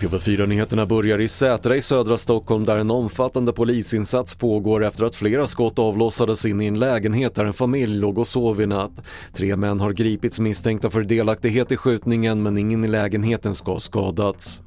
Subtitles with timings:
[0.00, 5.46] TV4-nyheterna börjar i Sätra i södra Stockholm där en omfattande polisinsats pågår efter att flera
[5.46, 8.92] skott avlossades in i en lägenhet där en familj låg och sov i natt.
[9.32, 13.80] Tre män har gripits misstänkta för delaktighet i skjutningen men ingen i lägenheten ska ha
[13.80, 14.62] skadats.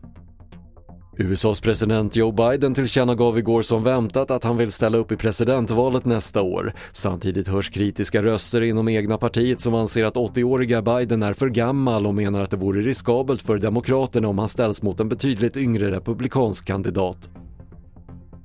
[1.22, 6.06] USAs president Joe Biden tillkännagav igår som väntat att han vill ställa upp i presidentvalet
[6.06, 6.74] nästa år.
[6.92, 12.08] Samtidigt hörs kritiska röster inom egna partiet som anser att 80-åriga Biden är för gammal
[12.08, 15.92] och menar att det vore riskabelt för Demokraterna om han ställs mot en betydligt yngre
[15.92, 17.30] republikansk kandidat.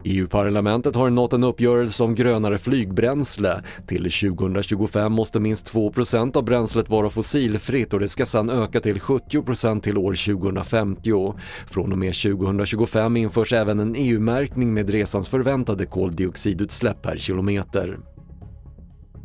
[0.05, 3.63] EU-parlamentet har nått en uppgörelse om grönare flygbränsle.
[3.87, 8.99] Till 2025 måste minst 2% av bränslet vara fossilfritt och det ska sedan öka till
[8.99, 11.35] 70% till år 2050.
[11.67, 17.99] Från och med 2025 införs även en EU-märkning med resans förväntade koldioxidutsläpp per kilometer.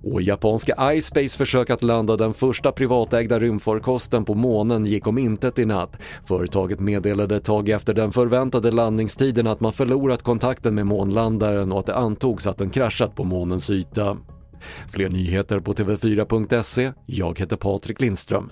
[0.04, 5.60] Och japanska iSpace försök att landa den första privatägda rymdfarkosten på månen gick om intet
[5.60, 5.98] i natt.
[6.26, 11.80] Företaget meddelade ett tag efter den förväntade landningstiden att man förlorat kontakten med månlandaren och
[11.80, 14.18] att det antogs att den kraschat på månens yta.
[14.92, 16.92] Fler nyheter på TV4.se.
[17.06, 18.52] Jag heter Patrik Lindström.